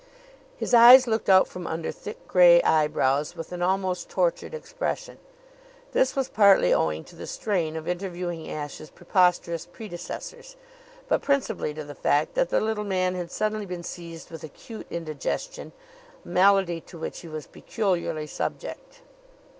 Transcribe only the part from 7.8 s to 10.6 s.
interviewing Ashe's preposterous predecessors,